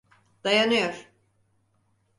Dayanıyor. 0.43 1.09